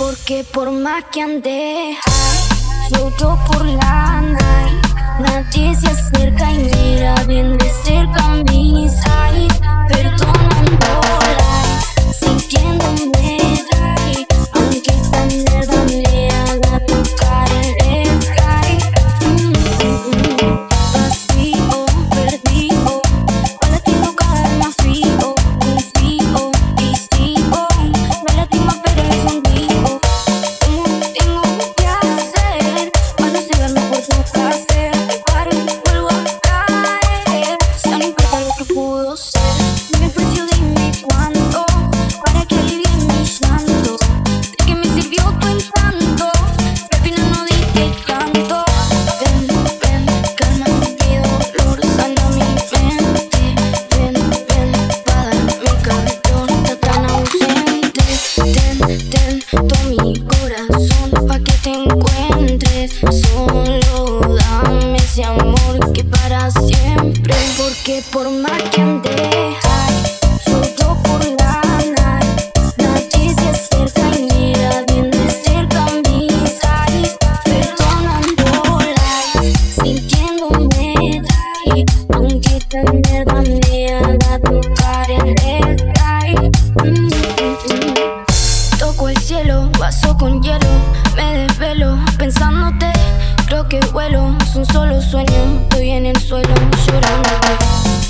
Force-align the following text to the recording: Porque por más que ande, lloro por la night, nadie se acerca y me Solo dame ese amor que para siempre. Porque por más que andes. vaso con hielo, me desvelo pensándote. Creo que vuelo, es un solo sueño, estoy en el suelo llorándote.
Porque 0.00 0.44
por 0.44 0.70
más 0.70 1.04
que 1.12 1.20
ande, 1.20 1.94
lloro 2.90 3.38
por 3.46 3.66
la 3.66 4.22
night, 4.22 4.86
nadie 5.18 5.74
se 5.74 5.88
acerca 5.88 6.50
y 6.52 6.58
me 6.58 6.99
Solo 63.08 64.20
dame 64.20 64.98
ese 64.98 65.24
amor 65.24 65.92
que 65.92 66.04
para 66.04 66.50
siempre. 66.50 67.34
Porque 67.56 68.02
por 68.12 68.30
más 68.30 68.62
que 68.70 68.80
andes. 68.82 69.49
vaso 90.00 90.16
con 90.16 90.42
hielo, 90.42 90.68
me 91.16 91.38
desvelo 91.38 91.98
pensándote. 92.18 92.92
Creo 93.46 93.68
que 93.68 93.80
vuelo, 93.92 94.36
es 94.42 94.54
un 94.54 94.64
solo 94.66 95.00
sueño, 95.00 95.60
estoy 95.62 95.90
en 95.90 96.06
el 96.06 96.16
suelo 96.16 96.54
llorándote. 96.86 98.09